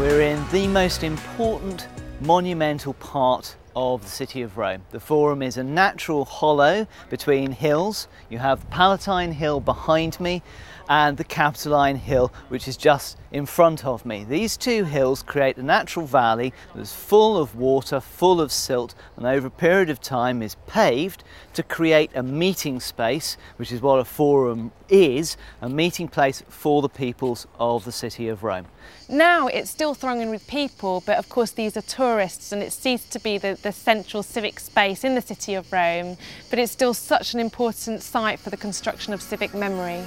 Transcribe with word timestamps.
We're 0.00 0.22
in 0.22 0.44
the 0.52 0.68
most 0.68 1.02
important 1.02 1.88
monumental 2.20 2.94
part 2.94 3.56
of 3.74 4.02
the 4.02 4.08
city 4.08 4.42
of 4.42 4.56
Rome. 4.56 4.82
The 4.90 5.00
Forum 5.00 5.42
is 5.42 5.56
a 5.56 5.64
natural 5.64 6.24
hollow 6.24 6.86
between 7.08 7.52
hills. 7.52 8.06
You 8.28 8.38
have 8.38 8.68
Palatine 8.70 9.32
Hill 9.32 9.58
behind 9.60 10.20
me 10.20 10.42
and 10.88 11.16
the 11.16 11.24
Capitoline 11.24 11.96
Hill, 11.96 12.32
which 12.48 12.68
is 12.68 12.76
just 12.76 13.16
in 13.32 13.46
front 13.46 13.84
of 13.84 14.04
me. 14.04 14.24
These 14.24 14.56
two 14.56 14.84
hills 14.84 15.22
create 15.22 15.56
a 15.56 15.62
natural 15.62 16.06
valley 16.06 16.52
that's 16.74 16.92
full 16.92 17.36
of 17.36 17.54
water, 17.54 18.00
full 18.00 18.40
of 18.40 18.50
silt, 18.50 18.94
and 19.16 19.26
over 19.26 19.46
a 19.46 19.50
period 19.50 19.90
of 19.90 20.00
time 20.00 20.42
is 20.42 20.56
paved 20.66 21.22
to 21.54 21.62
create 21.62 22.10
a 22.14 22.22
meeting 22.22 22.80
space, 22.80 23.36
which 23.56 23.72
is 23.72 23.80
what 23.80 24.00
a 24.00 24.04
forum 24.04 24.72
is, 24.88 25.36
a 25.60 25.68
meeting 25.68 26.08
place 26.08 26.42
for 26.48 26.82
the 26.82 26.88
peoples 26.88 27.46
of 27.58 27.84
the 27.84 27.92
city 27.92 28.28
of 28.28 28.42
Rome. 28.42 28.66
Now 29.08 29.46
it's 29.46 29.70
still 29.70 29.94
thronging 29.94 30.30
with 30.30 30.46
people, 30.46 31.02
but 31.06 31.18
of 31.18 31.28
course 31.28 31.52
these 31.52 31.76
are 31.76 31.82
tourists 31.82 32.52
and 32.52 32.62
it 32.62 32.72
ceased 32.72 33.12
to 33.12 33.20
be 33.20 33.38
the, 33.38 33.58
the 33.62 33.72
central 33.72 34.22
civic 34.22 34.58
space 34.58 35.04
in 35.04 35.14
the 35.14 35.22
city 35.22 35.54
of 35.54 35.72
Rome, 35.72 36.16
but 36.48 36.58
it's 36.58 36.72
still 36.72 36.94
such 36.94 37.34
an 37.34 37.40
important 37.40 38.02
site 38.02 38.40
for 38.40 38.50
the 38.50 38.56
construction 38.56 39.12
of 39.12 39.22
civic 39.22 39.54
memory. 39.54 40.02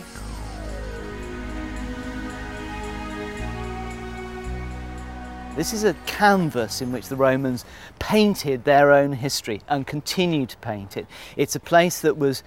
This 5.56 5.72
is 5.72 5.84
a 5.84 5.94
canvas 6.08 6.82
in 6.82 6.92
which 6.92 7.10
the 7.10 7.16
Romans 7.16 7.64
painted 8.00 8.64
their 8.64 8.92
own 8.92 9.14
history 9.14 9.62
and 9.68 9.86
continue 9.86 10.48
to 10.48 10.58
paint 10.58 10.98
it. 10.98 11.06
It's 11.38 11.56
a 11.56 11.60
place 11.60 12.02
that 12.02 12.18
was 12.18 12.42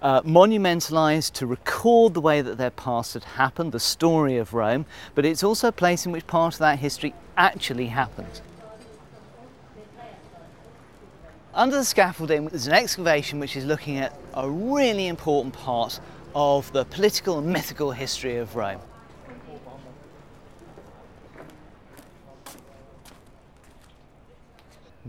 uh, 0.00 0.22
monumentalized 0.22 1.32
to 1.32 1.46
record 1.46 2.14
the 2.14 2.20
way 2.20 2.40
that 2.40 2.58
their 2.58 2.70
past 2.70 3.14
had 3.14 3.24
happened, 3.24 3.72
the 3.72 3.80
story 3.80 4.36
of 4.36 4.54
Rome, 4.54 4.86
but 5.16 5.24
it's 5.24 5.42
also 5.42 5.68
a 5.68 5.72
place 5.72 6.06
in 6.06 6.12
which 6.12 6.24
part 6.28 6.54
of 6.54 6.60
that 6.60 6.78
history 6.78 7.14
actually 7.36 7.86
happened. 7.86 8.40
Under 11.54 11.78
the 11.78 11.84
scaffolding, 11.84 12.46
there's 12.46 12.68
an 12.68 12.74
excavation 12.74 13.40
which 13.40 13.56
is 13.56 13.64
looking 13.64 13.98
at 13.98 14.16
a 14.34 14.48
really 14.48 15.08
important 15.08 15.52
part 15.52 15.98
of 16.32 16.72
the 16.72 16.84
political 16.84 17.38
and 17.38 17.48
mythical 17.48 17.90
history 17.90 18.36
of 18.36 18.54
Rome. 18.54 18.80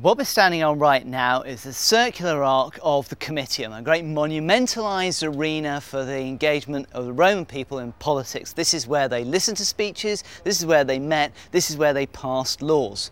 What 0.02 0.18
we're 0.18 0.24
standing 0.24 0.64
on 0.64 0.80
right 0.80 1.06
now 1.06 1.44
is 1.44 1.62
the 1.62 1.72
circular 1.72 2.44
arc 2.44 2.80
of 2.82 3.08
the 3.10 3.16
Comitium, 3.16 3.78
a 3.78 3.84
great 3.84 4.04
monumentalized 4.04 5.22
arena 5.22 5.80
for 5.82 6.04
the 6.04 6.18
engagement 6.18 6.88
of 6.94 7.06
the 7.06 7.14
Roman 7.14 7.46
people 7.46 7.78
in 7.78 7.92
politics. 7.94 8.54
This 8.54 8.74
is 8.74 8.88
where 8.88 9.08
they 9.08 9.24
listened 9.24 9.58
to 9.58 9.66
speeches, 9.68 10.24
this 10.44 10.60
is 10.60 10.66
where 10.66 10.84
they 10.84 10.98
met, 10.98 11.32
this 11.52 11.70
is 11.70 11.78
where 11.78 11.94
they 11.94 12.08
passed 12.08 12.64
laws. 12.64 13.12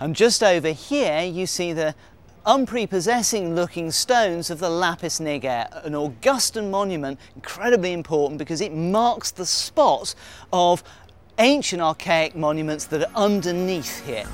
And 0.00 0.16
just 0.16 0.42
over 0.42 0.72
here 0.72 1.22
you 1.22 1.46
see 1.46 1.72
the 1.72 1.94
unprepossessing 2.44 3.54
looking 3.54 3.92
stones 3.92 4.50
of 4.50 4.58
the 4.58 4.68
Lapis 4.68 5.20
Niger, 5.20 5.68
an 5.84 5.94
Augustan 5.94 6.72
monument, 6.72 7.20
incredibly 7.36 7.92
important 7.92 8.38
because 8.38 8.60
it 8.60 8.74
marks 8.74 9.30
the 9.30 9.46
spot 9.46 10.16
of 10.52 10.82
ancient 11.38 11.80
archaic 11.80 12.34
monuments 12.34 12.84
that 12.86 13.04
are 13.04 13.14
underneath 13.14 14.04
here. 14.04 14.26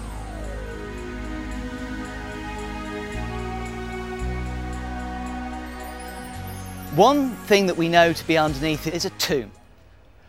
One 6.97 7.31
thing 7.31 7.69
that 7.69 7.79
we 7.79 7.89
know 7.89 8.13
to 8.13 8.27
be 8.27 8.37
underneath 8.37 8.87
it 8.87 8.93
is 8.93 9.07
a 9.07 9.11
tomb. 9.11 9.51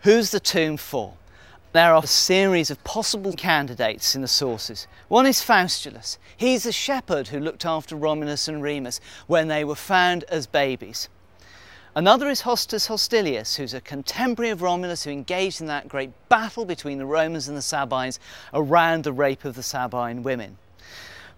Who's 0.03 0.31
the 0.31 0.39
tomb 0.39 0.77
for? 0.77 1.15
There 1.73 1.93
are 1.93 2.01
a 2.01 2.07
series 2.07 2.71
of 2.71 2.81
possible 2.85 3.33
candidates 3.33 4.15
in 4.15 4.21
the 4.21 4.29
sources. 4.29 4.87
One 5.09 5.25
is 5.25 5.43
Faustulus. 5.43 6.17
He's 6.37 6.63
the 6.63 6.71
shepherd 6.71 7.27
who 7.27 7.41
looked 7.41 7.65
after 7.65 7.97
Romulus 7.97 8.47
and 8.47 8.63
Remus 8.63 9.01
when 9.27 9.49
they 9.49 9.65
were 9.65 9.75
found 9.75 10.23
as 10.29 10.47
babies. 10.47 11.09
Another 11.97 12.29
is 12.29 12.43
Hostus 12.43 12.87
Hostilius, 12.87 13.57
who's 13.57 13.73
a 13.73 13.81
contemporary 13.81 14.49
of 14.49 14.61
Romulus 14.61 15.03
who 15.03 15.11
engaged 15.11 15.59
in 15.59 15.67
that 15.67 15.89
great 15.89 16.11
battle 16.29 16.63
between 16.63 16.97
the 16.97 17.05
Romans 17.05 17.49
and 17.49 17.57
the 17.57 17.61
Sabines 17.61 18.21
around 18.53 19.03
the 19.03 19.11
rape 19.11 19.43
of 19.43 19.55
the 19.55 19.63
Sabine 19.63 20.23
women. 20.23 20.57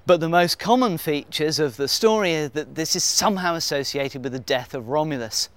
But 0.08 0.20
the 0.20 0.30
most 0.30 0.60
common 0.60 1.00
features 1.00 1.58
of 1.58 1.78
the 1.78 1.88
story 1.88 2.36
are 2.36 2.48
that 2.50 2.76
this 2.76 2.96
is 2.96 3.04
somehow 3.04 3.56
associated 3.56 4.24
with 4.24 4.34
the 4.34 4.40
death 4.40 4.76
of 4.76 4.88
Romulus. 4.88 5.50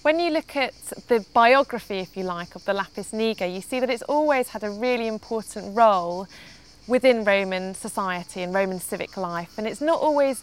When 0.00 0.18
you 0.18 0.30
look 0.30 0.56
at 0.56 0.72
the 1.08 1.24
biography, 1.34 1.98
if 1.98 2.16
you 2.16 2.24
like, 2.24 2.56
of 2.56 2.64
the 2.64 2.72
Lapis 2.72 3.12
Niger, 3.12 3.46
you 3.46 3.60
see 3.60 3.80
that 3.80 3.90
it's 3.90 4.02
always 4.04 4.48
had 4.48 4.64
a 4.64 4.70
really 4.70 5.06
important 5.06 5.76
role 5.76 6.26
within 6.88 7.22
Roman 7.24 7.74
society 7.74 8.42
and 8.42 8.54
Roman 8.54 8.80
civic 8.80 9.18
life. 9.18 9.58
And 9.58 9.66
it's 9.66 9.82
not 9.82 10.00
always 10.00 10.42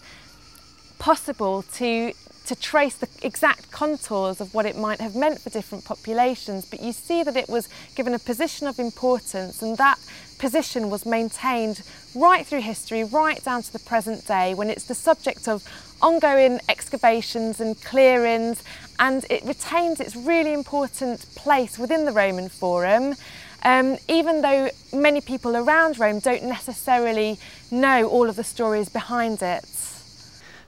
possible 0.99 1.63
to 1.73 2.13
to 2.49 2.55
trace 2.55 2.95
the 2.95 3.07
exact 3.21 3.69
contours 3.69 4.41
of 4.41 4.55
what 4.55 4.65
it 4.65 4.75
might 4.75 4.99
have 4.99 5.15
meant 5.15 5.39
for 5.39 5.51
different 5.51 5.85
populations, 5.85 6.65
but 6.65 6.81
you 6.81 6.91
see 6.91 7.21
that 7.21 7.37
it 7.37 7.47
was 7.47 7.69
given 7.93 8.15
a 8.15 8.17
position 8.17 8.65
of 8.65 8.79
importance 8.79 9.61
and 9.61 9.77
that 9.77 9.99
position 10.39 10.89
was 10.89 11.05
maintained 11.05 11.83
right 12.15 12.47
through 12.47 12.61
history, 12.61 13.03
right 13.03 13.43
down 13.43 13.61
to 13.61 13.71
the 13.71 13.77
present 13.77 14.25
day 14.25 14.55
when 14.55 14.67
it's 14.67 14.85
the 14.85 14.95
subject 14.95 15.47
of 15.47 15.63
ongoing 16.01 16.59
excavations 16.67 17.61
and 17.61 17.79
clearings 17.83 18.63
and 18.97 19.27
it 19.29 19.43
retains 19.43 19.99
its 19.99 20.15
really 20.15 20.51
important 20.51 21.23
place 21.35 21.77
within 21.77 22.03
the 22.03 22.11
Roman 22.11 22.49
Forum. 22.49 23.13
Um, 23.61 23.97
even 24.07 24.41
though 24.41 24.69
many 24.91 25.21
people 25.21 25.55
around 25.55 25.99
Rome 25.99 26.17
don't 26.17 26.45
necessarily 26.45 27.37
know 27.69 28.07
all 28.07 28.27
of 28.27 28.37
the 28.37 28.43
stories 28.43 28.89
behind 28.89 29.43
it. 29.43 29.65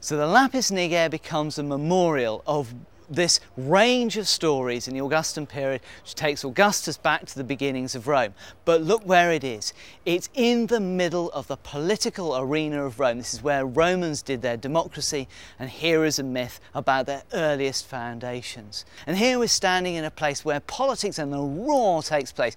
So 0.02 0.16
the 0.16 0.26
Lapis 0.26 0.72
Niger 0.72 1.08
becomes 1.08 1.58
a 1.58 1.62
memorial 1.62 2.42
of 2.44 2.74
this 3.08 3.38
range 3.56 4.16
of 4.16 4.26
stories 4.26 4.88
in 4.88 4.94
the 4.94 5.00
Augustan 5.00 5.46
period 5.46 5.80
which 6.02 6.16
takes 6.16 6.44
Augustus 6.44 6.96
back 6.96 7.24
to 7.26 7.36
the 7.36 7.44
beginnings 7.44 7.94
of 7.94 8.08
Rome. 8.08 8.34
But 8.64 8.82
look 8.82 9.06
where 9.06 9.30
it 9.30 9.44
is. 9.44 9.72
It's 10.04 10.28
in 10.34 10.66
the 10.66 10.80
middle 10.80 11.30
of 11.30 11.46
the 11.46 11.56
political 11.56 12.36
arena 12.36 12.84
of 12.84 12.98
Rome. 12.98 13.18
This 13.18 13.32
is 13.32 13.44
where 13.44 13.64
Romans 13.64 14.22
did 14.22 14.42
their 14.42 14.56
democracy 14.56 15.28
and 15.56 15.70
here 15.70 16.04
is 16.04 16.18
a 16.18 16.24
myth 16.24 16.58
about 16.74 17.06
their 17.06 17.22
earliest 17.32 17.86
foundations. 17.86 18.84
And 19.06 19.16
here 19.16 19.38
we're 19.38 19.46
standing 19.46 19.94
in 19.94 20.04
a 20.04 20.10
place 20.10 20.44
where 20.44 20.58
politics 20.58 21.20
and 21.20 21.32
the 21.32 21.38
roar 21.38 22.02
takes 22.02 22.32
place. 22.32 22.56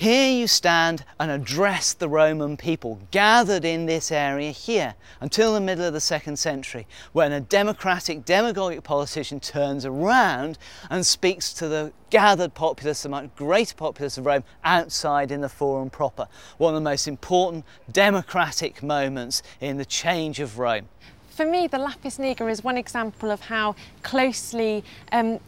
Here 0.00 0.32
you 0.32 0.46
stand 0.46 1.04
and 1.18 1.30
address 1.30 1.92
the 1.92 2.08
Roman 2.08 2.56
people 2.56 3.00
gathered 3.10 3.66
in 3.66 3.84
this 3.84 4.10
area 4.10 4.50
here 4.50 4.94
until 5.20 5.52
the 5.52 5.60
middle 5.60 5.84
of 5.84 5.92
the 5.92 6.00
second 6.00 6.38
century 6.38 6.86
when 7.12 7.32
a 7.32 7.40
democratic, 7.42 8.24
demagogic 8.24 8.82
politician 8.82 9.40
turns 9.40 9.84
around 9.84 10.56
and 10.88 11.04
speaks 11.04 11.52
to 11.52 11.68
the 11.68 11.92
gathered 12.08 12.54
populace, 12.54 13.02
the 13.02 13.10
much 13.10 13.28
greater 13.36 13.74
populace 13.74 14.16
of 14.16 14.24
Rome 14.24 14.42
outside 14.64 15.30
in 15.30 15.42
the 15.42 15.50
Forum 15.50 15.90
proper. 15.90 16.28
One 16.56 16.74
of 16.74 16.80
the 16.80 16.90
most 16.90 17.06
important 17.06 17.66
democratic 17.92 18.82
moments 18.82 19.42
in 19.60 19.76
the 19.76 19.84
change 19.84 20.40
of 20.40 20.58
Rome. 20.58 20.88
For 21.28 21.44
me, 21.44 21.66
the 21.66 21.78
Lapis 21.78 22.18
Niger 22.18 22.48
is 22.48 22.64
one 22.64 22.78
example 22.78 23.30
of 23.30 23.42
how 23.42 23.76
closely 24.02 24.82
um, 25.12 25.40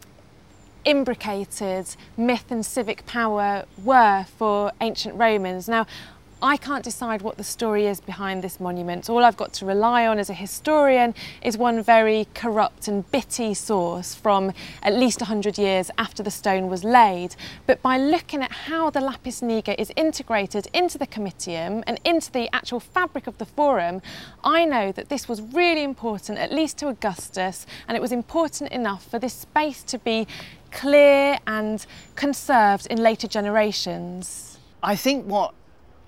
imbricated 0.85 1.95
myth 2.17 2.51
and 2.51 2.65
civic 2.65 3.05
power 3.05 3.65
were 3.83 4.25
for 4.37 4.71
ancient 4.81 5.15
Romans. 5.15 5.67
Now, 5.67 5.85
I 6.45 6.57
can't 6.57 6.83
decide 6.83 7.21
what 7.21 7.37
the 7.37 7.43
story 7.45 7.85
is 7.87 8.01
behind 8.01 8.43
this 8.43 8.59
monument. 8.59 9.09
All 9.09 9.23
I've 9.23 9.37
got 9.37 9.53
to 9.53 9.65
rely 9.65 10.05
on 10.05 10.19
as 10.19 10.29
a 10.29 10.33
historian 10.33 11.15
is 11.41 11.57
one 11.57 11.81
very 11.81 12.27
corrupt 12.33 12.89
and 12.89 13.09
bitty 13.11 13.53
source 13.53 14.13
from 14.13 14.51
at 14.81 14.93
least 14.93 15.21
100 15.21 15.57
years 15.57 15.89
after 15.97 16.21
the 16.21 16.29
stone 16.29 16.67
was 16.67 16.83
laid. 16.83 17.37
But 17.65 17.81
by 17.81 17.97
looking 17.97 18.43
at 18.43 18.51
how 18.51 18.89
the 18.89 18.99
lapis 18.99 19.41
niger 19.41 19.73
is 19.77 19.89
integrated 19.95 20.67
into 20.73 20.97
the 20.97 21.07
comitium 21.07 21.81
and 21.87 21.97
into 22.03 22.29
the 22.29 22.53
actual 22.53 22.81
fabric 22.81 23.25
of 23.25 23.37
the 23.37 23.45
forum, 23.45 24.01
I 24.43 24.65
know 24.65 24.91
that 24.91 25.07
this 25.07 25.29
was 25.29 25.39
really 25.41 25.83
important, 25.83 26.39
at 26.39 26.51
least 26.51 26.77
to 26.79 26.89
Augustus, 26.89 27.65
and 27.87 27.95
it 27.95 28.01
was 28.01 28.11
important 28.11 28.69
enough 28.73 29.09
for 29.09 29.17
this 29.17 29.33
space 29.33 29.81
to 29.83 29.97
be 29.97 30.27
clear 30.73 31.37
and 31.47 31.85
conserved 32.15 32.87
in 32.87 32.97
later 32.97 33.27
generations. 33.27 34.57
I 34.81 34.95
think 34.95 35.25
what 35.25 35.53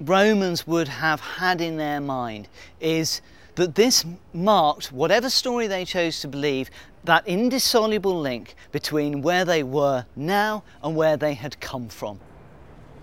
Romans 0.01 0.67
would 0.67 0.87
have 0.87 1.21
had 1.21 1.61
in 1.61 1.77
their 1.77 2.01
mind 2.01 2.49
is 2.81 3.21
that 3.55 3.75
this 3.75 4.05
marked, 4.33 4.91
whatever 4.91 5.29
story 5.29 5.67
they 5.67 5.85
chose 5.85 6.19
to 6.19 6.27
believe, 6.27 6.69
that 7.05 7.25
indissoluble 7.27 8.19
link 8.19 8.55
between 8.71 9.21
where 9.21 9.45
they 9.45 9.63
were 9.63 10.05
now 10.15 10.63
and 10.83 10.95
where 10.95 11.15
they 11.15 11.35
had 11.35 11.59
come 11.61 11.87
from. 11.87 12.19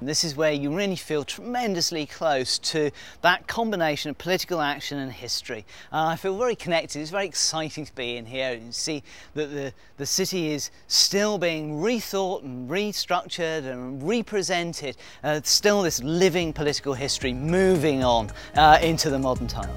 This 0.04 0.24
is 0.24 0.36
where 0.36 0.52
you 0.52 0.74
really 0.74 0.96
feel 0.96 1.24
tremendously 1.24 2.06
close 2.06 2.58
to 2.58 2.90
that 3.22 3.46
combination 3.46 4.10
of 4.10 4.18
political 4.18 4.60
action 4.60 4.98
and 4.98 5.12
history. 5.12 5.64
Uh, 5.92 6.06
I 6.06 6.16
feel 6.16 6.36
very 6.36 6.56
connected. 6.56 7.00
It's 7.00 7.10
very 7.10 7.26
exciting 7.26 7.84
to 7.84 7.94
be 7.94 8.16
in 8.16 8.26
here 8.26 8.52
and 8.52 8.74
see 8.74 9.02
that 9.34 9.52
the, 9.52 9.72
the 9.96 10.06
city 10.06 10.50
is 10.50 10.70
still 10.88 11.38
being 11.38 11.80
rethought 11.80 12.42
and 12.42 12.68
restructured 12.68 13.64
and 13.64 14.02
represented. 14.06 14.96
Uh, 15.22 15.40
still 15.44 15.82
this 15.82 16.02
living 16.02 16.52
political 16.52 16.94
history 16.94 17.32
moving 17.32 18.02
on 18.02 18.30
uh, 18.56 18.78
into 18.82 19.10
the 19.10 19.18
modern 19.18 19.46
time. 19.46 19.70